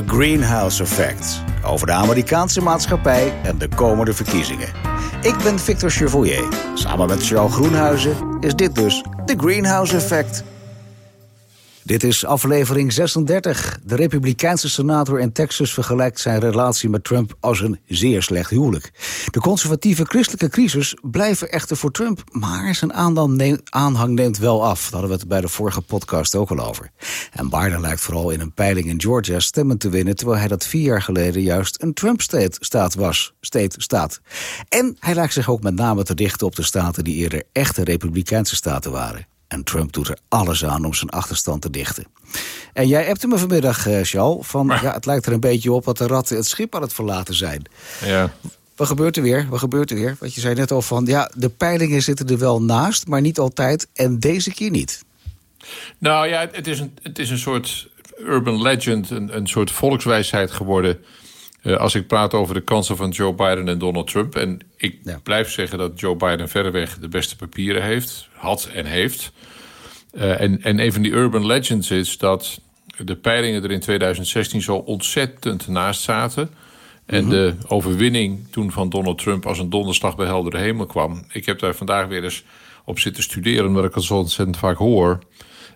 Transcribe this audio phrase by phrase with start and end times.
[0.00, 1.42] The Greenhouse Effect.
[1.64, 4.68] Over de Amerikaanse maatschappij en de komende verkiezingen.
[5.22, 6.48] Ik ben Victor Chevoyer.
[6.74, 10.44] Samen met Charles Groenhuizen is dit dus The Greenhouse Effect.
[11.90, 13.78] Dit is aflevering 36.
[13.84, 18.90] De Republikeinse senator in Texas vergelijkt zijn relatie met Trump als een zeer slecht huwelijk.
[19.30, 22.92] De conservatieve christelijke crisis blijven echter voor Trump, maar zijn
[23.64, 24.82] aanhang neemt wel af.
[24.82, 26.90] Daar hadden we het bij de vorige podcast ook al over.
[27.32, 30.66] En Biden lijkt vooral in een peiling in Georgia stemmen te winnen, terwijl hij dat
[30.66, 33.32] vier jaar geleden juist een Trump-staat was.
[33.40, 34.20] State, staat.
[34.68, 37.84] En hij lijkt zich ook met name te richten op de staten die eerder echte
[37.84, 39.29] Republikeinse staten waren.
[39.50, 42.06] En Trump doet er alles aan om zijn achterstand te dichten.
[42.72, 45.84] En jij hebt me vanmiddag, uh, Charles, van ja, het lijkt er een beetje op
[45.84, 47.64] dat de ratten het schip aan het verlaten zijn.
[48.04, 48.32] Ja.
[48.76, 49.46] Wat gebeurt er weer?
[49.48, 50.16] Wat gebeurt er weer?
[50.18, 53.38] Want je zei net al van, ja, de peilingen zitten er wel naast, maar niet
[53.38, 53.88] altijd.
[53.94, 55.04] En deze keer niet.
[55.98, 57.88] Nou ja, het is een, het is een soort
[58.18, 60.98] urban legend, een, een soort volkswijsheid geworden
[61.62, 64.36] uh, als ik praat over de kansen van Joe Biden en Donald Trump.
[64.36, 65.20] En ik ja.
[65.22, 69.32] blijf zeggen dat Joe Biden verreweg de beste papieren heeft, had en heeft.
[70.12, 72.60] Uh, en, en een van die urban legends is dat
[72.96, 76.50] de peilingen er in 2016 zo ontzettend naast zaten.
[77.06, 77.30] En -hmm.
[77.30, 81.24] de overwinning toen van Donald Trump als een donderslag bij heldere hemel kwam.
[81.32, 82.44] Ik heb daar vandaag weer eens
[82.84, 85.18] op zitten studeren, omdat ik het zo ontzettend vaak hoor.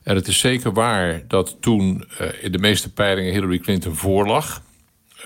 [0.02, 4.62] En het is zeker waar dat toen uh, in de meeste peilingen Hillary Clinton voorlag.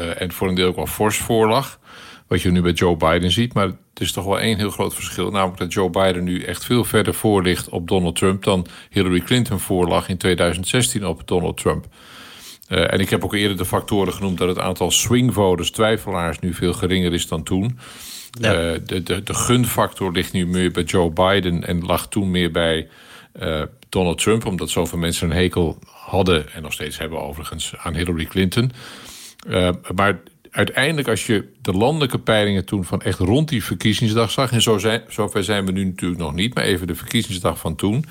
[0.00, 1.78] Uh, en voor een deel ook wel fors voorlag.
[2.26, 3.54] Wat je nu bij Joe Biden ziet.
[3.54, 5.30] Maar het is toch wel één heel groot verschil.
[5.30, 8.44] Namelijk dat Joe Biden nu echt veel verder voor ligt op Donald Trump...
[8.44, 11.86] dan Hillary Clinton voorlag in 2016 op Donald Trump.
[12.68, 14.38] Uh, en ik heb ook eerder de factoren genoemd...
[14.38, 17.78] dat het aantal swingvoters, twijfelaars, nu veel geringer is dan toen.
[18.40, 18.52] Ja.
[18.52, 21.66] Uh, de, de, de gunfactor ligt nu meer bij Joe Biden...
[21.66, 22.88] en lag toen meer bij
[23.42, 24.46] uh, Donald Trump...
[24.46, 26.52] omdat zoveel mensen een hekel hadden...
[26.52, 28.72] en nog steeds hebben overigens aan Hillary Clinton...
[29.46, 34.52] Uh, maar uiteindelijk, als je de landelijke peilingen toen van echt rond die verkiezingsdag zag,
[34.52, 37.76] en zo zijn, zover zijn we nu natuurlijk nog niet, maar even de verkiezingsdag van
[37.76, 38.04] toen.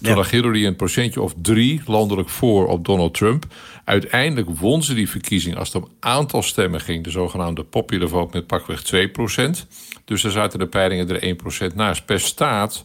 [0.00, 0.16] Toen ja.
[0.16, 3.46] lag Hillary een procentje of drie landelijk voor op Donald Trump.
[3.84, 8.36] Uiteindelijk won ze die verkiezing als het om aantal stemmen ging, de zogenaamde popular vote
[8.36, 9.66] met pakweg 2 procent.
[10.04, 12.04] Dus daar zaten de peilingen er 1 procent naast.
[12.04, 12.84] Per staat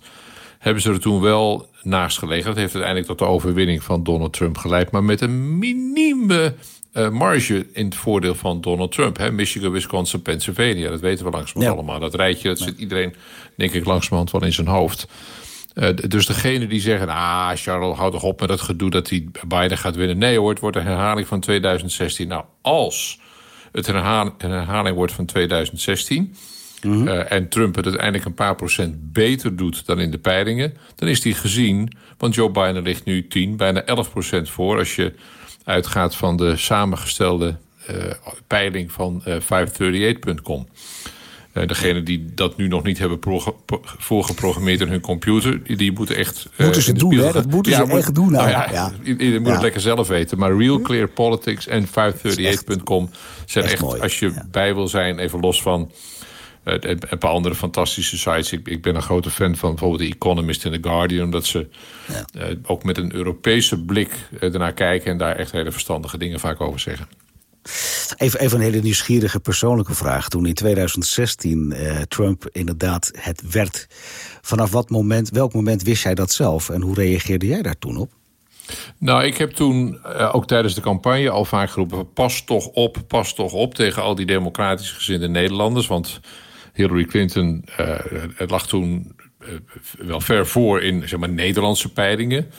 [0.59, 2.45] hebben ze er toen wel naast gelegen.
[2.45, 6.53] Dat heeft uiteindelijk tot de overwinning van Donald Trump geleid, maar met een minieme
[6.97, 9.17] uh, marge in het voordeel van Donald Trump.
[9.17, 9.31] Hè?
[9.31, 10.89] Michigan, Wisconsin, Pennsylvania.
[10.89, 11.83] Dat weten we langzamerhand ja.
[11.83, 12.09] allemaal.
[12.09, 13.15] Dat rijtje, dat zit iedereen,
[13.55, 15.07] denk ik, langzamerhand wel in zijn hoofd.
[15.73, 19.27] Uh, dus degene die zeggen, ah, Charles, houd toch op met dat gedoe dat hij
[19.47, 20.17] Biden gaat winnen.
[20.17, 22.27] Nee hoor, het wordt een herhaling van 2016.
[22.27, 23.19] Nou, als
[23.71, 26.35] het een herhaling, een herhaling wordt van 2016...
[26.81, 27.07] Mm -hmm.
[27.07, 30.77] uh, en Trump het uiteindelijk een paar procent beter doet dan in de peilingen...
[30.95, 34.77] dan is die gezien, want Joe Biden ligt nu 10, bijna 11 procent voor...
[34.77, 35.13] als je
[35.65, 37.55] uitgaat van de samengestelde
[37.89, 37.95] uh,
[38.47, 40.67] peiling van uh, 538.com.
[41.53, 43.19] Uh, degene die dat nu nog niet hebben
[43.97, 46.47] voorgeprogrammeerd in hun computer, die, die moeten echt.
[46.53, 47.31] Uh, moeten ze doen, hè?
[47.31, 48.31] Dat moeten ja, ze moet, echt doen.
[48.31, 48.91] Nou, ja, ja.
[49.03, 50.37] Je moet het lekker zelf weten.
[50.37, 53.09] Maar Real Clear Politics en 538.com
[53.45, 55.91] zijn echt, echt als je bij wil zijn, even los van
[56.65, 58.51] een paar andere fantastische sites.
[58.51, 61.23] Ik, ik, ben een grote fan van bijvoorbeeld The Economist en The Guardian.
[61.23, 61.67] Omdat ze
[62.07, 62.49] ja.
[62.49, 65.11] uh, ook met een Europese blik uh, ernaar kijken...
[65.11, 67.07] en daar echt hele verstandige dingen vaak over zeggen.
[68.17, 70.29] Even, even een hele nieuwsgierige persoonlijke vraag.
[70.29, 73.87] Toen in 2016 uh, Trump inderdaad het werd...
[74.41, 76.69] vanaf wat moment, welk moment wist jij dat zelf?
[76.69, 78.11] En hoe reageerde jij daar toen op?
[78.97, 82.13] Nou, ik heb toen ook tijdens de campagne al vaak geroepen...
[82.13, 85.87] pas toch op, pas toch op tegen al die democratisch gezinde Nederlanders.
[85.87, 86.19] Want
[86.75, 87.95] Hillary Clinton uh,
[88.35, 89.47] het lag toen uh,
[89.97, 92.51] wel ver voor in zeg maar, Nederlandse peilingen.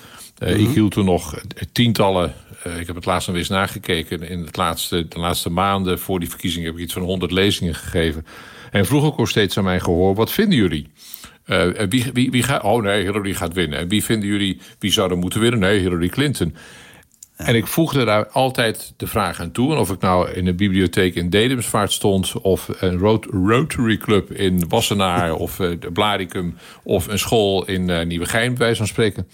[0.43, 0.69] Uh, mm -hmm.
[0.69, 1.41] Ik hield toen nog
[1.72, 2.34] tientallen,
[2.78, 4.22] ik heb het laatst nog eens nagekeken...
[4.22, 7.75] in het laatste, de laatste maanden voor die verkiezing heb ik iets van 100 lezingen
[7.75, 8.26] gegeven.
[8.71, 10.88] En vroeg ook al steeds aan mijn gehoor, wat vinden jullie?
[11.47, 13.78] Uh, wie, wie, wie gaat, oh nee, Hillary gaat winnen.
[13.78, 15.60] En wie vinden jullie, wie zou er moeten winnen?
[15.60, 16.55] Nee, Hillary Clinton.
[17.37, 19.73] En ik voegde daar altijd de vraag aan toe.
[19.73, 22.33] En of ik nou in een bibliotheek in Dedemsvaart stond...
[22.41, 22.99] of een
[23.29, 25.35] Rotary Club in Wassenaar...
[25.35, 29.29] of uh, Blaricum of een school in uh, Nieuwegein, bij wijze van spreken...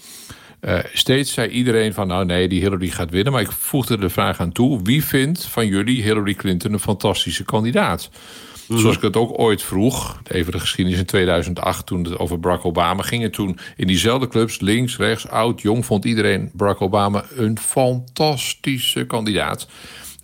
[0.61, 3.33] Uh, steeds zei iedereen van, nou nee, die Hillary gaat winnen.
[3.33, 4.79] Maar ik voegde de vraag aan toe...
[4.83, 8.09] wie vindt van jullie Hillary Clinton een fantastische kandidaat?
[8.67, 8.77] Mm.
[8.77, 11.85] Zoals ik het ook ooit vroeg, even de geschiedenis in 2008...
[11.85, 13.23] toen het over Barack Obama ging.
[13.23, 15.85] En toen in diezelfde clubs, links, rechts, oud, jong...
[15.85, 19.67] vond iedereen Barack Obama een fantastische kandidaat.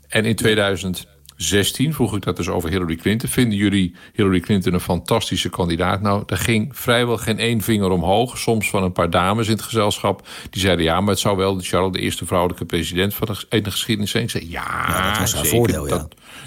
[0.07, 1.07] En in 2000...
[1.39, 3.29] 2016 vroeg ik dat dus over Hillary Clinton.
[3.29, 6.01] Vinden jullie Hillary Clinton een fantastische kandidaat?
[6.01, 8.37] Nou, er ging vrijwel geen één vinger omhoog.
[8.37, 10.27] Soms van een paar dames in het gezelschap.
[10.49, 13.61] Die zeiden ja, maar het zou wel de Charlotte de eerste vrouwelijke president van de,
[13.61, 14.23] de geschiedenis zijn.
[14.23, 15.87] Ik zei ja, dat was haar voordeel.
[15.87, 15.97] Ja.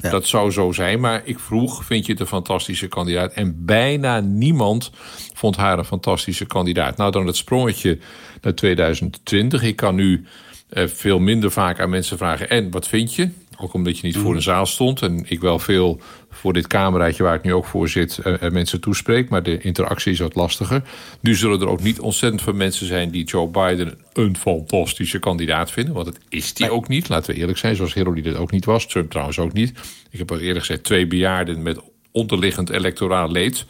[0.01, 1.01] Dat, dat zou zo zijn.
[1.01, 3.33] Maar ik vroeg, vind je het een fantastische kandidaat?
[3.33, 4.91] En bijna niemand
[5.35, 6.97] vond haar een fantastische kandidaat.
[6.97, 7.99] Nou, dan het sprongetje
[8.41, 9.63] naar 2020.
[9.63, 10.27] Ik kan nu
[10.69, 13.31] eh, veel minder vaak aan mensen vragen: en wat vind je?
[13.59, 15.03] Ook omdat je niet voor een zaal stond.
[15.03, 16.01] En ik wel veel
[16.31, 18.21] voor dit cameraatje waar ik nu ook voor zit...
[18.27, 20.83] Uh, mensen toespreek, maar de interactie is wat lastiger.
[21.21, 23.11] Nu zullen er ook niet ontzettend veel mensen zijn...
[23.11, 25.95] die Joe Biden een fantastische kandidaat vinden.
[25.95, 27.77] Want het is die ook niet, laten we eerlijk zijn.
[27.77, 28.87] Zoals Hillary dit ook niet was.
[28.87, 29.73] Trump trouwens ook niet.
[30.11, 31.81] Ik heb al eerder gezegd, twee bejaarden met
[32.13, 33.65] onderliggend electoraal leed...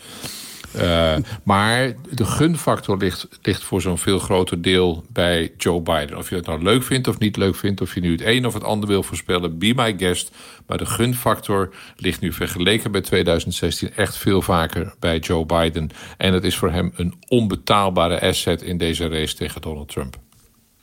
[0.77, 6.17] Uh, maar de gunfactor ligt, ligt voor zo'n veel groter deel bij Joe Biden.
[6.17, 8.47] Of je het nou leuk vindt of niet leuk vindt, of je nu het een
[8.47, 10.31] of het ander wil voorspellen, be my guest.
[10.67, 15.91] Maar de gunfactor ligt nu vergeleken bij 2016 echt veel vaker bij Joe Biden.
[16.17, 20.17] En het is voor hem een onbetaalbare asset in deze race tegen Donald Trump.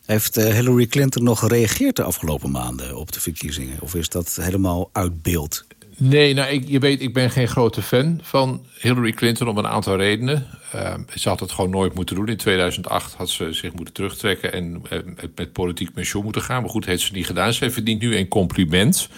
[0.06, 3.78] Heeft eh, Hillary Clinton nog gereageerd de afgelopen maanden op de verkiezingen?
[3.82, 5.66] Of is dat helemaal uit beeld?
[6.00, 9.68] Nee, nou, ik, je weet, ik ben geen grote fan van Hillary Clinton om een
[9.68, 10.48] aantal redenen.
[10.76, 12.28] Uh, ze had het gewoon nooit moeten doen.
[12.28, 15.00] In 2008 had ze zich moeten terugtrekken en uh,
[15.36, 16.62] met politiek pensioen moeten gaan.
[16.62, 17.54] Maar goed, heeft ze niet gedaan.
[17.54, 19.10] Ze verdient nu een compliment.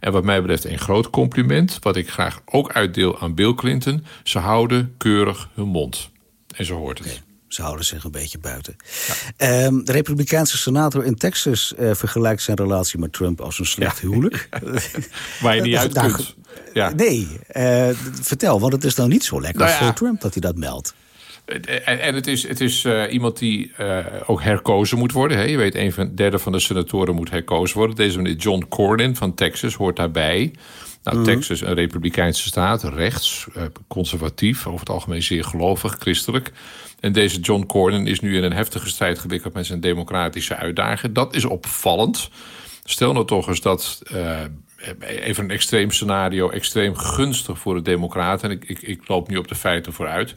[0.00, 1.78] En wat mij betreft een groot compliment.
[1.80, 4.04] Wat ik graag ook uitdeel aan Bill Clinton.
[4.22, 6.10] Ze houden keurig hun mond.
[6.56, 7.22] En zo hoort het.
[7.52, 8.76] Ze houden zich een beetje buiten.
[9.36, 14.00] Ehm, de Republikeinse senator in Texas uh, vergelijkt zijn relatie met Trump als een slecht
[14.00, 14.48] huwelijk.
[15.40, 16.34] Waar je niet uit kunt.
[16.72, 16.92] Ja.
[16.96, 17.88] Nee, uh,
[18.20, 20.94] vertel, want het is nou niet zo lekker nou voor Trump dat hij dat meldt.
[21.44, 25.36] En, en, het is, het is uh, iemand die uh, ook herkozen moet worden.
[25.36, 25.42] Hè?
[25.42, 27.96] Je weet, een van, derde van de senatoren moet herkozen worden.
[27.96, 30.52] Deze meneer John Cornyn van Texas hoort daarbij.
[31.02, 36.52] Nou, mm Texas, een republikeinse staat, rechts, uh, conservatief, over het algemeen zeer gelovig, christelijk.
[37.00, 41.12] En deze John Cornyn is nu in een heftige strijd gewikkeld met zijn democratische uitdager.
[41.12, 42.30] Dat is opvallend.
[42.84, 44.40] Stel nou toch eens dat uh,
[45.00, 48.50] even een extreem scenario, extreem gunstig voor de Democraten.
[48.50, 50.34] En ik, ik, ik loop nu op de feiten vooruit.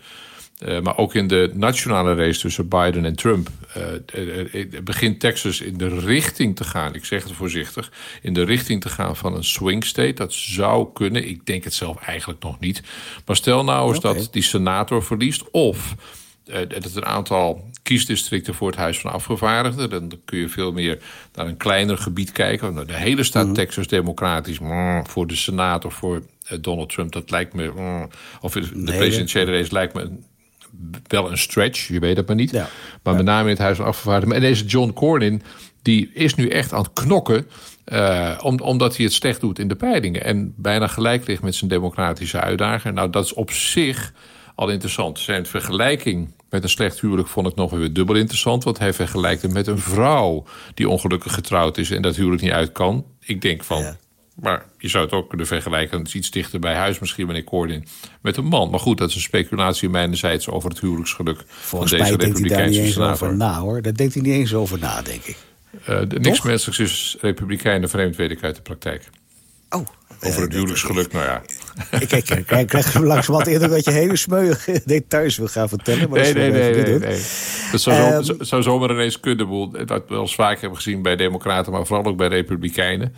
[0.64, 5.78] Uh, maar ook in de nationale race tussen Biden en Trump uh, begint Texas in
[5.78, 6.96] de richting te gaan.
[6.96, 7.92] Ik zeg het voorzichtig.
[8.22, 10.14] In de richting te gaan van een swing state.
[10.14, 11.28] Dat zou kunnen.
[11.28, 12.84] Ik denk het zelf eigenlijk nog niet.
[13.26, 15.52] Maar stel nou eens dat die senator verliest.
[15.52, 15.96] Of
[16.44, 19.90] dat het een aantal kiesdistricten voor het Huis van Afgevaardigden.
[19.90, 21.00] Dan kun je veel meer
[21.34, 22.88] naar een kleiner gebied kijken.
[22.88, 23.56] De hele staat mhm.
[23.56, 24.60] Texas democratisch.
[24.60, 26.22] Mm, voor de Senaat of voor
[26.62, 27.72] Donald Trump, dat lijkt me.
[27.76, 28.10] Mm,
[28.42, 30.10] of de nee, presidentiële race lijkt me
[31.08, 32.54] wel een stretch, je weet het maar niet.
[33.04, 34.36] Maar met name in het Huis van Afgevaardigden.
[34.36, 35.42] En deze John Cornyn,
[35.82, 37.48] die is nu echt aan het knokken...
[37.94, 40.24] Uh, omdat hij het slecht doet in de peilingen.
[40.24, 42.94] En bijna gelijk ligt met zijn democratische uitdager.
[42.94, 44.14] Nou, dat is op zich
[44.56, 45.20] al interessant.
[45.20, 48.64] Zijn vergelijking met een slecht huwelijk vond ik nog weer dubbel interessant.
[48.64, 50.44] Want hij vergelijkt hem met een vrouw
[50.74, 51.92] die ongelukkig getrouwd is...
[51.92, 53.06] en dat huwelijk niet uit kan.
[53.20, 53.96] Ik denk van,
[54.36, 57.44] maar je zou het ook kunnen vergelijken, het is iets dichter bij huis misschien, meneer
[57.44, 57.88] Cordin,
[58.22, 58.70] met een man.
[58.70, 62.40] Maar goed, dat is een speculatie mijnerzijds over het huwelijksgeluk Volgens van deze mij denkt
[62.40, 63.82] hij daar niet eens over na, hoor.
[63.82, 65.38] Daar denkt hij niet eens over na, denk ik.
[65.90, 69.10] Uh, niks menselijks is republikeinen vreemd, weet ik uit de praktijk.
[69.70, 69.86] Oh,
[70.22, 71.42] over het huwelijksgeluk, nou ja.
[72.00, 75.70] Ik, ik, ik, ik krijg langs wat eerder dat je hele smeuïge details wil gaan
[75.70, 76.10] vertellen.
[76.10, 77.22] Maar nee, nee, nee, nee, nee,
[77.72, 79.72] Dat zou, um, zou zomaar ineens kunnen.
[79.86, 83.16] Dat we wel vaak hebben gezien bij democraten, maar vooral ook bij republikeinen.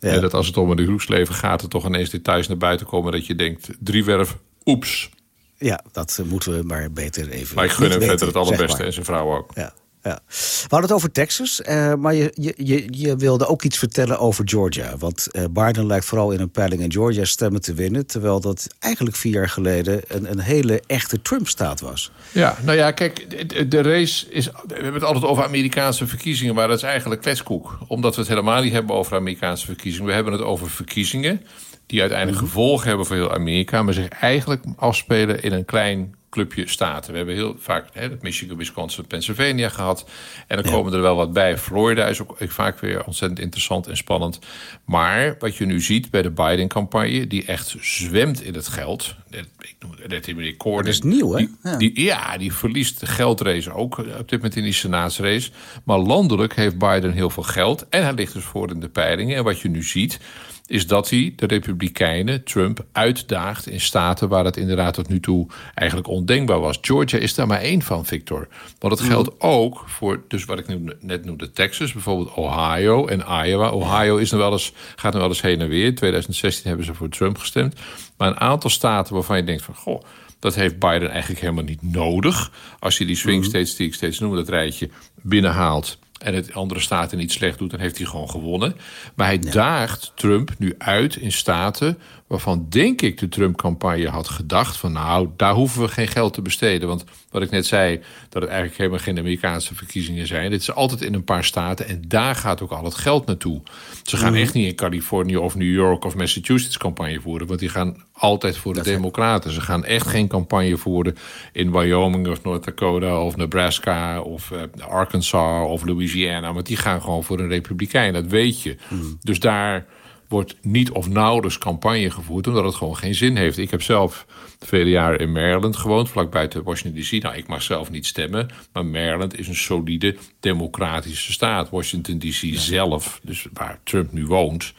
[0.00, 0.20] Ja.
[0.20, 3.26] dat als het om een huwelijksleven gaat, er toch ineens details naar buiten komen dat
[3.26, 5.10] je denkt, driewerf, oeps.
[5.58, 7.54] Ja, dat moeten we maar beter even.
[7.56, 9.50] Maar ik gun hem verder het allerbeste en zijn vrouw ook.
[9.54, 9.74] Ja.
[10.06, 10.20] Ja.
[10.28, 14.48] We hadden het over Texas, uh, maar je, je, je wilde ook iets vertellen over
[14.48, 14.96] Georgia.
[14.98, 18.06] Want uh, Biden lijkt vooral in een peiling in Georgia stemmen te winnen...
[18.06, 22.12] terwijl dat eigenlijk vier jaar geleden een, een hele echte Trump-staat was.
[22.32, 24.46] Ja, nou ja, kijk, de, de, race is...
[24.46, 26.54] We hebben het altijd over Amerikaanse verkiezingen...
[26.54, 27.78] maar dat is eigenlijk kletskoek.
[27.88, 30.06] Omdat we het helemaal niet hebben over Amerikaanse verkiezingen.
[30.06, 31.40] We hebben het over verkiezingen
[31.86, 32.46] die uiteindelijk mhm.
[32.48, 33.82] gevolgen hebben voor heel Amerika...
[33.82, 37.10] maar zich eigenlijk afspelen in een klein clubje staten.
[37.10, 40.08] We hebben heel vaak hè, Michigan, Wisconsin, Pennsylvania gehad.
[40.46, 41.58] En dan komen er wel wat bij.
[41.58, 44.38] Florida is ook vaak weer ontzettend interessant en spannend.
[44.84, 49.14] Maar wat je nu ziet bij de Biden-campagne, die echt zwemt in het geld.
[49.58, 50.84] Ik noem het meneer Corden.
[50.84, 51.46] Dat is nieuw, hè?
[51.62, 51.76] Ja.
[51.76, 55.50] Die, ja, die verliest de geldrace ook op dit moment in die senaatsrace.
[55.84, 57.88] Maar landelijk heeft Biden heel veel geld.
[57.88, 59.36] En hij ligt dus voor in de peilingen.
[59.36, 60.18] En wat je nu ziet
[60.66, 65.46] is dat hij de Republikeinen, Trump, uitdaagt in staten waar het inderdaad tot nu toe
[65.74, 66.78] eigenlijk ondenkbaar was.
[66.80, 68.48] Georgia is daar maar één van, Victor.
[68.78, 73.24] Want het geldt ook voor, dus wat ik nu net noemde, Texas, bijvoorbeeld Ohio en
[73.44, 73.70] Iowa.
[73.70, 75.84] Ohio is nog wel eens, gaat nog wel eens heen en weer.
[75.84, 77.80] In 2016 hebben ze voor Trump gestemd.
[78.16, 80.02] Maar een aantal staten waarvan je denkt van, goh,
[80.38, 82.52] dat heeft Biden eigenlijk helemaal niet nodig.
[82.78, 83.48] Als je die swing mhm.
[83.48, 84.88] states die ik steeds noem, dat rijtje
[85.22, 88.76] binnenhaalt en het andere staten niet slecht doet, dan heeft hij gewoon gewonnen.
[89.14, 94.76] Maar hij daagt Trump nu uit in staten waarvan denk ik de Trump-campagne had gedacht
[94.76, 96.88] van nou, daar hoeven we geen geld te besteden.
[96.88, 100.50] Want wat ik net zei, dat het eigenlijk helemaal geen Amerikaanse verkiezingen zijn.
[100.50, 103.62] Dit is altijd in een paar staten en daar gaat ook al het geld naartoe.
[104.02, 104.40] Ze gaan mhm.
[104.40, 108.56] echt niet in Californië of New York of Massachusetts campagne voeren, want die gaan altijd
[108.56, 109.52] voor de Democraten.
[109.52, 111.16] Ze gaan echt geen campagne voeren
[111.52, 117.00] in Wyoming of North Dakota of Nebraska of uh, Arkansas of Louisiana, want die gaan
[117.02, 118.12] gewoon voor een Republikein.
[118.12, 118.76] Dat weet je.
[118.88, 119.04] Mhm.
[119.22, 119.86] Dus daar
[120.28, 122.46] wordt niet of nauwelijks campagne gevoerd...
[122.46, 123.58] omdat het gewoon geen zin heeft.
[123.58, 124.26] Ik heb zelf
[124.58, 127.22] vele jaren in Maryland gewoond, vlak buiten Washington D.C.
[127.22, 131.70] Nou, ik mag zelf niet stemmen, maar Maryland is een solide democratische staat.
[131.70, 132.50] Washington D.C.
[132.52, 134.72] zelf, dus waar Trump nu woont,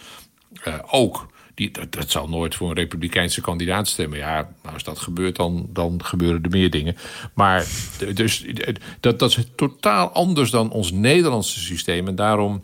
[0.67, 1.35] uh, ook...
[1.53, 4.17] Die, dat, dat, zal nooit voor een republikeinse kandidaat stemmen.
[4.17, 6.95] Ja, nou, als dat gebeurt, dan, dan gebeuren er meer dingen.
[7.33, 7.65] Maar
[8.13, 8.45] dus,
[8.99, 12.07] dat, dat is totaal anders dan ons Nederlandse systeem.
[12.07, 12.63] En daarom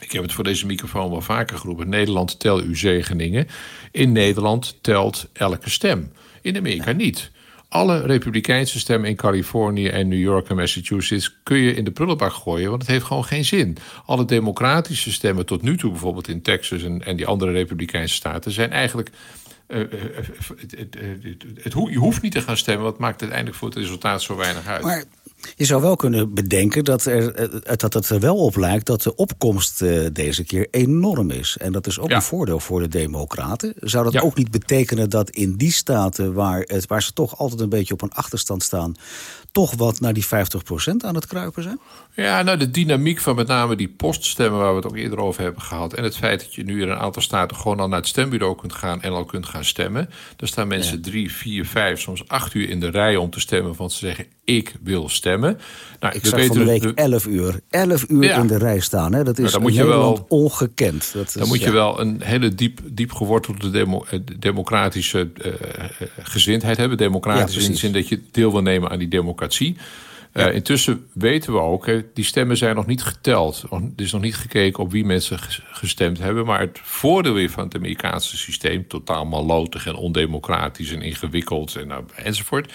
[0.00, 1.88] ik heb het voor deze microfoon wel vaker geroepen.
[1.88, 3.46] Nederland tel uw zegeningen.
[3.92, 6.12] In Nederland telt elke stem.
[6.42, 7.30] In Amerika niet.
[7.68, 12.32] Alle republikeinse stemmen in Californië en New York en Massachusetts kun je in de prullenbak
[12.32, 13.76] gooien, want het heeft gewoon geen zin.
[14.06, 18.52] Alle democratische stemmen tot nu toe, bijvoorbeeld in Texas en, en die andere republikeinse staten,
[18.52, 19.10] zijn eigenlijk.
[19.68, 19.86] Uh, uh,
[21.62, 24.66] het, je hoeft niet te gaan stemmen, wat maakt uiteindelijk voor het resultaat zo weinig
[24.66, 24.82] uit.
[24.82, 25.04] Maar
[25.56, 28.86] je zou wel kunnen bedenken dat, er, eh, dat het er wel op lijkt...
[28.86, 31.56] dat de opkomst uh, deze keer enorm is.
[31.60, 33.74] En dat is ook een voordeel voor de democraten.
[33.76, 36.32] Zou dat ook niet betekenen dat in die staten...
[36.32, 38.94] Waar, het, waar ze toch altijd een beetje op een achterstand staan...
[39.52, 40.28] toch wat naar die 50%
[40.98, 41.80] aan het kruipen zijn?
[42.14, 44.60] Ja, nou de dynamiek van met name die poststemmen...
[44.60, 45.94] waar we het ook eerder over hebben gehad...
[45.94, 47.56] en het feit dat je nu in een aantal staten...
[47.56, 50.10] gewoon al naar het stembureau kunt gaan en al kunt gaan stemmen.
[50.36, 53.74] Er staan mensen drie, vier, vijf, soms acht uur in de rij om te stemmen...
[53.76, 55.27] want ze zeggen, ik wil stemmen.
[55.36, 57.60] Nou, ik zag van de week 11 uur.
[57.70, 59.12] 11 uur in de rij staan.
[59.12, 59.24] Hè?
[59.24, 61.10] Dat is nou, in wel, ongekend.
[61.14, 65.52] Dat dan moet je wel een hele diep, diep gewortelde demo, eh, democratische uh,
[66.22, 66.98] gezindheid hebben.
[66.98, 69.76] Democratisch in de zin dat je deel wil nemen aan die democratie.
[70.32, 73.64] Uh, intussen weten we ook, hè, die stemmen zijn nog niet geteld.
[73.70, 75.38] Er is nog niet gekeken op wie mensen
[75.72, 76.46] gestemd hebben.
[76.46, 78.86] Maar het voordeel weer van het Amerikaanse systeem...
[78.86, 82.72] totaal malotig en ondemocratisch en ingewikkeld en, enzovoort...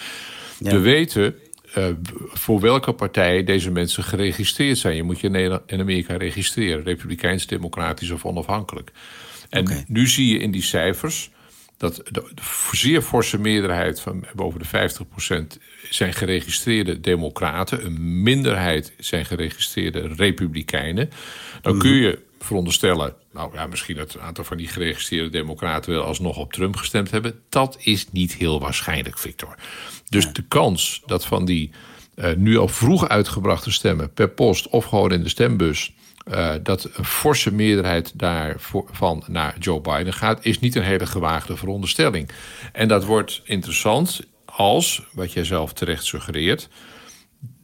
[0.58, 1.34] We weten
[1.78, 1.86] uh,
[2.32, 4.96] voor welke partij deze mensen geregistreerd zijn.
[4.96, 8.92] Je moet je in Amerika registreren, republikeins, democratisch of onafhankelijk.
[9.50, 11.30] En nu zie je in die cijfers
[11.76, 12.24] dat de,
[12.72, 14.90] zeer forse meerderheid van boven de
[15.56, 15.58] 50%
[15.90, 21.10] zijn geregistreerde democraten, een minderheid zijn geregistreerde republikeinen.
[21.62, 26.04] Dan kun je veronderstellen, nou ja, misschien dat een aantal van die geregistreerde democraten wel
[26.04, 27.40] alsnog op Trump gestemd hebben.
[27.48, 29.54] Dat is niet heel waarschijnlijk, Victor.
[30.08, 31.70] Dus de kans dat van die
[32.14, 35.92] uh, nu al vroeg uitgebrachte stemmen per post of gewoon in de stembus.
[36.28, 41.56] Uh, dat een forse meerderheid daarvan naar Joe Biden gaat, is niet een hele gewaagde
[41.56, 42.30] veronderstelling.
[42.72, 46.68] En dat wordt interessant als, wat jij zelf terecht suggereert,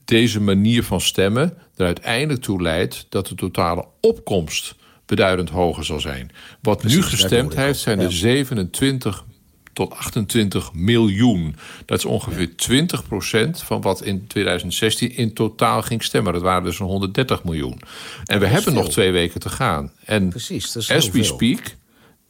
[0.05, 4.75] deze manier van stemmen er uiteindelijk toe leidt dat de totale opkomst
[5.11, 6.31] beduidend hoger zal zijn.
[6.61, 9.25] Wat nu gestemd heeft, zijn er 27
[9.73, 11.57] tot 28 miljoen.
[11.85, 16.33] Dat is ongeveer 20% van wat in 2016 in totaal ging stemmen.
[16.33, 17.81] Dat waren dus een 130 miljoen.
[18.25, 19.93] En we hebben nog twee weken te gaan.
[20.05, 21.77] En Precies, as we speak,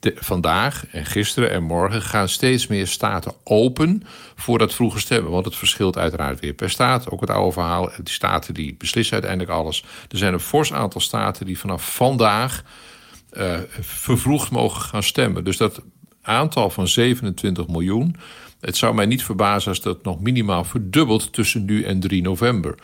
[0.01, 4.03] vandaag en gisteren en morgen gaan steeds meer staten open
[4.35, 5.31] voor dat vroege stemmen.
[5.31, 7.11] Want het verschilt uiteraard weer per staat.
[7.11, 9.85] Ook het oude verhaal, die staten die beslissen uiteindelijk alles.
[10.09, 12.63] Er zijn een fors aantal staten die vanaf vandaag
[13.33, 15.45] uh, vervroegd mogen gaan stemmen.
[15.45, 15.83] Dus dat
[16.23, 18.17] aantal van 27 miljoen.
[18.61, 22.75] Het zou mij niet verbazen als dat nog minimaal verdubbelt tussen nu en 3 november.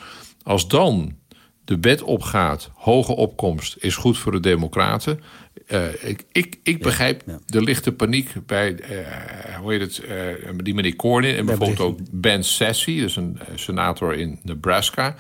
[0.42, 1.16] Als dan
[1.64, 5.20] de wet opgaat, hoge opkomst is goed voor de Democraten.
[5.68, 10.74] Uh, ik, ik, ik begrijp de lichte paniek bij uh, hoe heet het, uh, die
[10.74, 15.14] meneer Cornyn en bijvoorbeeld ook Ben Sassy, dus een senator in Nebraska.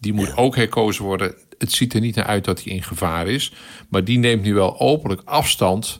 [0.00, 1.34] Die moet ook herkozen worden.
[1.58, 3.52] Het ziet er niet naar uit dat hij in gevaar is.
[3.88, 5.98] Maar die neemt nu wel openlijk afstand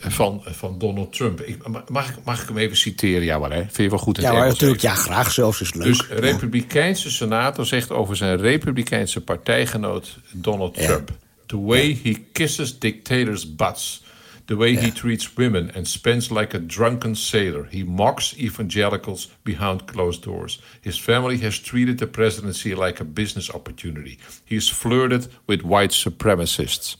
[0.00, 1.40] van, van Donald Trump.
[1.40, 3.24] Ik, mag, ik, mag ik hem even citeren?
[3.24, 3.60] Ja, maar hè?
[3.60, 5.84] Vind je wel goed in ja, maar natuurlijk, ja, graag zelfs is leuk.
[5.84, 11.10] Dus Republikeinse senator zegt over zijn Republikeinse partijgenoot Donald Trump.
[11.48, 14.02] The way he kisses dictators' butts.
[14.46, 17.68] The way he treats women and spends like a drunken sailor.
[17.70, 20.60] He mocks evangelicals behind closed doors.
[20.80, 24.18] His family has treated the presidency like a business opportunity.
[24.44, 26.96] He has flirted with white supremacists.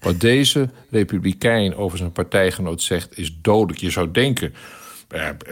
[0.00, 3.78] Wat deze republikein over zijn partijgenoot zegt is dodelijk.
[3.78, 4.54] Je zou denken,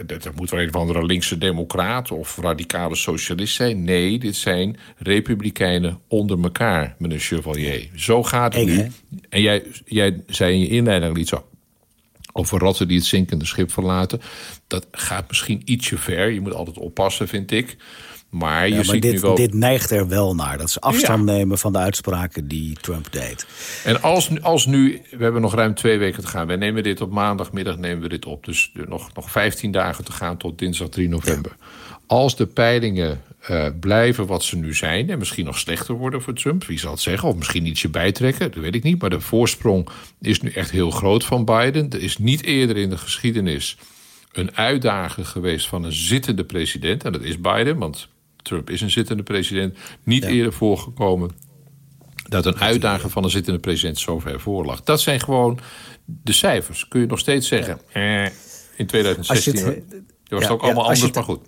[0.05, 3.83] dat moet wel een of andere linkse democraat of radicale socialist zijn.
[3.83, 7.89] Nee, dit zijn republikeinen onder elkaar, meneer Chevalier.
[7.95, 8.91] Zo gaat het nu.
[9.29, 11.33] En jij, jij zei in je inleiding iets
[12.33, 14.21] over ratten die het zinkende schip verlaten.
[14.67, 16.29] Dat gaat misschien ietsje ver.
[16.29, 17.77] Je moet altijd oppassen, vind ik.
[18.31, 19.35] Maar je ziet dit, nu wel...
[19.35, 20.57] dit neigt er wel naar.
[20.57, 23.45] Dat ze afstand nemen van de uitspraken die Trump deed.
[23.83, 26.47] En als, als nu, we hebben nog ruim twee weken te gaan.
[26.47, 28.45] Wij nemen dit op maandagmiddag nemen we dit op.
[28.45, 31.55] Dus nog, nog 15 dagen te gaan tot dinsdag 3 november.
[32.07, 35.09] Als de peilingen uh, blijven wat ze nu zijn...
[35.09, 37.29] en misschien nog slechter worden voor Trump, wie zal het zeggen?
[37.29, 39.01] Of misschien ietsje bijtrekken, dat weet ik niet.
[39.01, 39.89] Maar de voorsprong
[40.21, 41.89] is nu echt heel groot van Biden.
[41.89, 43.77] Er is niet eerder in de geschiedenis
[44.31, 47.03] een uitdager geweest van een zittende president.
[47.03, 48.07] En dat is Biden, want
[48.41, 49.77] Trump is een zittende president.
[50.03, 51.31] Niet eerder voorgekomen
[52.29, 54.83] dat een uitdager van een zittende president zo ver voor lag.
[54.83, 55.59] Dat zijn gewoon
[56.05, 56.87] de cijfers.
[56.87, 57.79] Kun je nog steeds zeggen.
[57.91, 58.25] Eh,
[58.75, 59.83] in 2016 het,
[60.27, 61.39] was het ook allemaal anders, maar goed.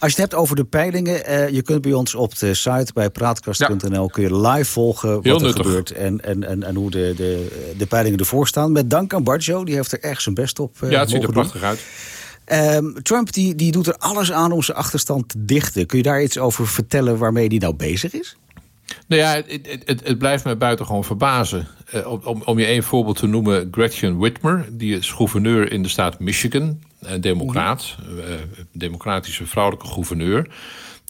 [0.00, 2.92] Als je het hebt over de peilingen, uh, je kunt bij ons op de site
[2.94, 7.12] bij praatkast.nl kun je live volgen wat er gebeurt en, en, en, en hoe de,
[7.16, 8.72] de, de peilingen ervoor staan.
[8.72, 10.76] Met dank aan Barjo, die heeft er erg zijn best op.
[10.84, 11.80] Uh, ja, het ziet er prachtig uit.
[12.52, 15.86] Um, Trump die, die doet er alles aan om zijn achterstand te dichten.
[15.86, 18.36] Kun je daar iets over vertellen waarmee hij nou bezig is?
[19.06, 21.68] Nou ja, het, het, het blijft me buitengewoon verbazen.
[21.94, 25.88] Uh, om, om je één voorbeeld te noemen, Gretchen Whitmer, die is gouverneur in de
[25.88, 28.24] staat Michigan, een democraat, uh,
[28.72, 30.46] democratische vrouwelijke gouverneur.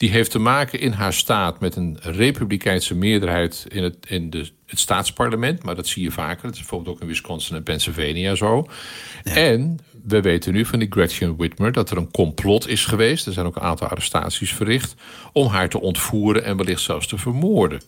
[0.01, 4.51] Die heeft te maken in haar staat met een republikeinse meerderheid in het, in de,
[4.67, 5.63] het staatsparlement.
[5.63, 6.43] Maar dat zie je vaker.
[6.43, 8.67] Dat is bijvoorbeeld ook in Wisconsin en Pennsylvania zo.
[9.25, 9.35] Ja.
[9.35, 13.27] En we weten nu van die Gretchen Whitmer dat er een complot is geweest.
[13.27, 14.95] Er zijn ook een aantal arrestaties verricht.
[15.33, 17.81] om haar te ontvoeren en wellicht zelfs te vermoorden.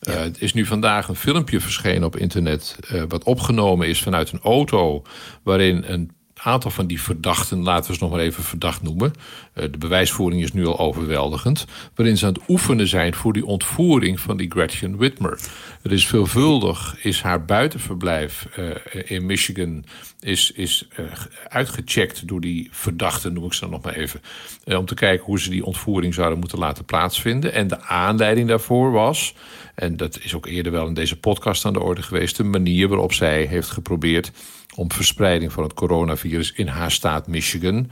[0.00, 0.12] Ja.
[0.12, 2.78] Uh, het is nu vandaag een filmpje verschenen op internet.
[2.92, 5.02] Uh, wat opgenomen is vanuit een auto.
[5.42, 6.10] waarin een
[6.42, 9.12] aantal van die verdachten, laten we ze nog maar even verdacht noemen.
[9.54, 11.66] Uh, de bewijsvoering is nu al overweldigend.
[11.94, 15.40] Waarin ze aan het oefenen zijn voor die ontvoering van die Gretchen Whitmer.
[15.82, 18.70] Er is veelvuldig, is haar buitenverblijf uh,
[19.04, 19.84] in Michigan
[20.20, 21.06] is, is uh,
[21.48, 24.20] uitgecheckt door die verdachten, noem ik ze dan nog maar even.
[24.64, 27.52] om te kijken hoe ze die ontvoering zouden moeten laten plaatsvinden.
[27.52, 29.34] En de aanleiding daarvoor was,
[29.74, 32.88] en dat is ook eerder wel in deze podcast aan de orde geweest, de manier
[32.88, 34.32] waarop zij heeft geprobeerd
[34.74, 37.90] om verspreiding van het coronavirus in haar staat Michigan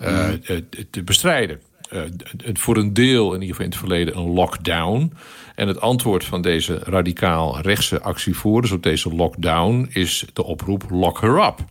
[0.00, 0.66] uh, mm.
[0.90, 1.60] te bestrijden.
[1.92, 2.02] Uh,
[2.52, 5.12] voor een deel, in ieder geval in het verleden, een lockdown.
[5.54, 11.20] En het antwoord van deze radicaal rechtse actievoerders op deze lockdown is de oproep lock
[11.20, 11.64] her up.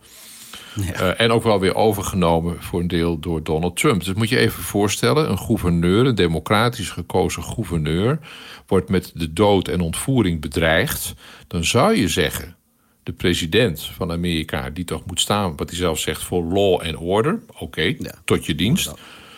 [0.74, 1.02] Ja.
[1.02, 4.04] Uh, en ook wel weer overgenomen voor een deel door Donald Trump.
[4.04, 8.18] Dus moet je even voorstellen: een gouverneur, een democratisch gekozen gouverneur,
[8.66, 11.14] wordt met de dood en ontvoering bedreigd.
[11.46, 12.56] Dan zou je zeggen:
[13.08, 16.96] de president van Amerika, die toch moet staan, wat hij zelf zegt, voor law and
[16.96, 17.40] order.
[17.52, 18.14] Oké, okay, ja.
[18.24, 18.92] tot je dienst.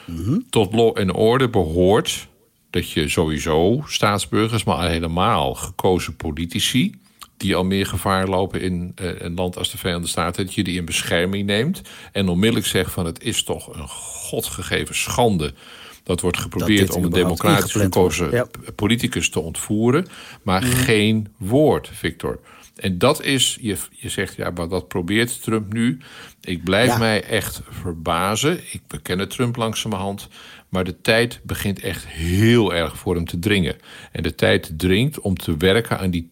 [0.04, 0.46] Mm -hmm.
[0.50, 2.28] Tot law and order behoort
[2.70, 6.94] dat je sowieso staatsburgers, maar helemaal gekozen politici,
[7.36, 10.64] die al meer gevaar lopen in uh, een land als de Verenigde Staten, dat je
[10.64, 15.54] die in bescherming neemt en onmiddellijk zegt van het is toch een godgegeven schande
[16.02, 18.46] dat wordt geprobeerd dat om een democratisch gekozen ja.
[18.74, 20.06] politicus te ontvoeren.
[20.42, 20.70] Maar mm.
[20.70, 22.40] geen woord, Victor.
[22.80, 25.98] En dat is, je, je zegt, ja, maar dat probeert Trump nu.
[26.40, 26.98] Ik blijf ja.
[26.98, 28.60] mij echt verbazen.
[28.70, 30.28] Ik beken Trump langzamerhand.
[30.68, 33.76] Maar de tijd begint echt heel erg voor hem te dringen.
[34.12, 36.30] En de tijd dringt om te werken aan die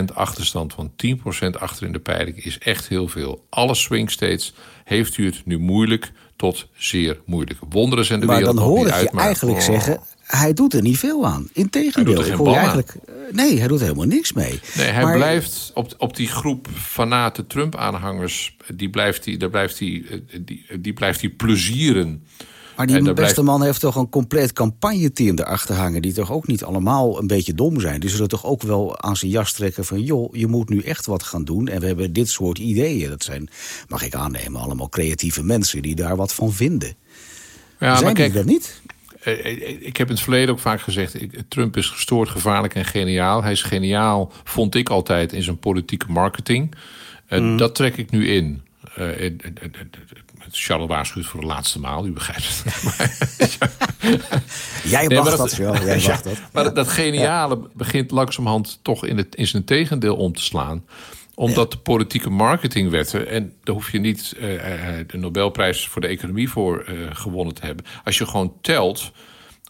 [0.00, 0.74] 10% achterstand.
[0.74, 3.46] Want 10% achter in de peiling is echt heel veel.
[3.48, 4.54] Alle swing states
[4.84, 7.58] heeft u het nu moeilijk tot zeer moeilijk.
[7.68, 9.64] Wonderen zijn de maar wereld dan hoor ik je eigenlijk oh.
[9.64, 10.00] zeggen
[10.36, 11.48] hij doet er niet veel aan.
[11.52, 12.94] Integendeel, ik hoor eigenlijk.
[13.32, 14.60] Nee, hij doet helemaal niks mee.
[14.76, 18.56] Nee, hij maar, blijft op, op die groep fanate Trump-aanhangers.
[18.74, 22.24] Die blijft hij, daar blijft hij, die, die blijft hij plezieren.
[22.76, 23.42] Maar die beste blijft...
[23.42, 26.02] man heeft toch een compleet campagneteam erachter hangen...
[26.02, 28.00] die toch ook niet allemaal een beetje dom zijn.
[28.00, 30.02] Die zullen toch ook wel aan zijn jas trekken van...
[30.02, 33.08] joh, je moet nu echt wat gaan doen en we hebben dit soort ideeën.
[33.08, 33.48] Dat zijn,
[33.88, 35.82] mag ik aannemen, allemaal creatieve mensen...
[35.82, 36.94] die daar wat van vinden.
[37.78, 38.80] Ja, zijn maar kijk, die dat niet?
[39.80, 41.16] Ik heb in het verleden ook vaak gezegd...
[41.48, 43.42] Trump is gestoord, gevaarlijk en geniaal.
[43.42, 46.74] Hij is geniaal, vond ik altijd, in zijn politieke marketing.
[47.28, 47.56] Mm.
[47.56, 48.62] Dat trek ik nu in.
[50.52, 53.58] Charles waarschuwt voor de laatste maal, u begrijpt het.
[54.84, 55.76] Jij nee, wacht dat, wel.
[55.76, 56.40] Jij wacht dat.
[56.52, 60.84] Maar dat geniale begint langzamerhand toch in, het, in zijn tegendeel om te slaan
[61.40, 64.42] omdat de politieke marketingwetten, en daar hoef je niet uh,
[65.06, 67.84] de Nobelprijs voor de economie voor uh, gewonnen te hebben.
[68.04, 69.12] Als je gewoon telt,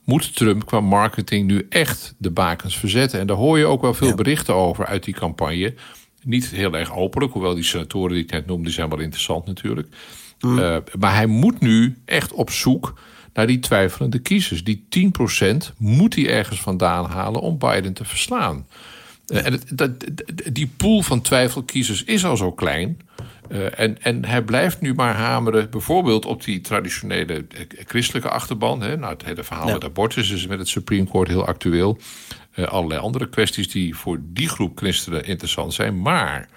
[0.04, 3.20] moet Trump qua marketing nu echt de bakens verzetten.
[3.20, 5.74] En daar hoor je ook wel veel berichten over uit die campagne.
[6.22, 9.88] Niet heel erg openlijk, hoewel die senatoren die ik net noemde, zijn wel interessant natuurlijk.
[10.40, 10.58] Mm.
[10.58, 12.98] Uh, maar hij moet nu echt op zoek
[13.32, 14.64] naar die twijfelende kiezers.
[14.64, 14.86] Die
[15.42, 18.66] 10% moet hij ergens vandaan halen om Biden te verslaan.
[19.30, 19.90] Uh, en het, dat,
[20.52, 23.00] die pool van twijfelkiezers is al zo klein.
[23.50, 28.82] Uh, en, en hij blijft nu maar hameren, bijvoorbeeld op die traditionele eh, christelijke achterban.
[28.82, 28.96] Hè.
[28.96, 29.72] Nou, het hele verhaal ja.
[29.72, 31.98] met abortus is met het Supreme Court heel actueel.
[32.54, 36.02] Uh, allerlei andere kwesties die voor die groep christenen interessant zijn.
[36.02, 36.48] Maar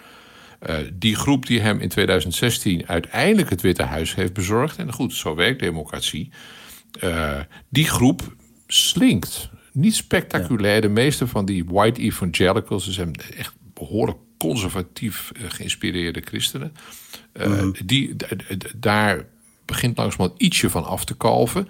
[0.70, 4.78] uh, die groep die hem in 2016 uiteindelijk het Witte Huis heeft bezorgd.
[4.78, 6.32] En goed, zo werkt democratie.
[7.70, 8.36] die groep
[8.68, 9.50] slinkt.
[9.74, 10.82] Niet spectaculair.
[10.82, 16.76] De meeste van die white evangelicals zijn echt behoorlijk conservatief eh, geïnspireerde christenen.
[17.34, 18.16] Uh, die,
[18.76, 19.26] daar
[19.66, 21.68] begint langzamerhand ietsje van af te kalven.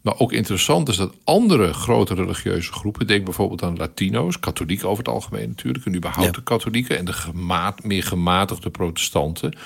[0.00, 5.04] Maar ook interessant is dat andere grote religieuze groepen, denk bijvoorbeeld aan Latino's, katholieken over
[5.04, 9.56] het algemeen natuurlijk, en überhaupt de katholieken en de gemaat, meer gematigde protestanten,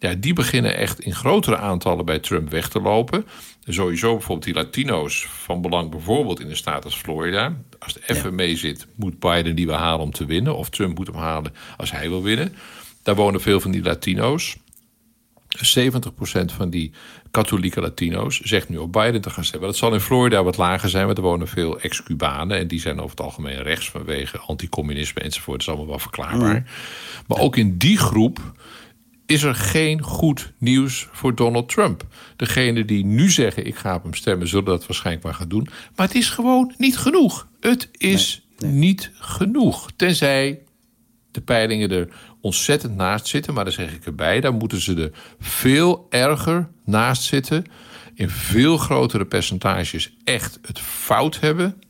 [0.00, 3.26] ja, die beginnen echt in grotere aantallen bij Trump weg te lopen.
[3.66, 7.56] sowieso bijvoorbeeld die Latino's van belang, bijvoorbeeld in de staat als Florida.
[7.78, 10.56] Als het even mee zit, moet Biden die wel halen om te winnen.
[10.56, 12.54] Of Trump moet hem halen als hij wil winnen.
[13.02, 14.56] Daar wonen veel van die Latino's.
[15.58, 16.92] 70% van die
[17.30, 19.68] katholieke Latino's zegt nu op Biden te gaan stemmen.
[19.68, 22.58] Dat zal in Florida wat lager zijn, want er wonen veel ex-Cubanen.
[22.58, 25.58] En die zijn over het algemeen rechts vanwege anticommunisme enzovoort.
[25.58, 26.54] Dat is allemaal wel verklaarbaar.
[26.54, 26.64] Mm.
[27.26, 28.38] Maar ook in die groep
[29.30, 32.06] is er geen goed nieuws voor Donald Trump.
[32.36, 35.68] Degene die nu zeggen ik ga op hem stemmen, zullen dat waarschijnlijk maar gaan doen.
[35.96, 37.48] Maar het is gewoon niet genoeg.
[37.60, 39.90] Het is niet genoeg.
[39.96, 40.58] Tenzij
[41.30, 42.08] de peilingen er
[42.40, 43.54] ontzettend naast zitten.
[43.54, 47.64] Maar dan zeg ik erbij, dan moeten ze er veel erger naast zitten.
[48.14, 51.80] In veel grotere percentages echt het fout hebben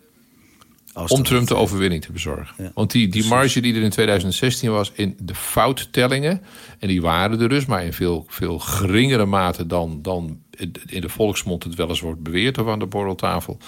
[0.94, 2.72] om Trump de overwinning te bezorgen.
[2.74, 6.42] Want die, die marge die er in 2016 was in de fouttellingen...
[6.78, 9.66] en die waren er dus, maar in veel, veel geringere mate...
[9.66, 10.38] dan, dan
[10.86, 13.58] in de volksmond het wel eens wordt beweerd of aan de borreltafel.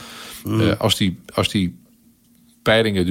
[0.45, 0.61] Mm.
[0.61, 1.81] Uh, als, die, als die
[2.63, 3.07] peilingen er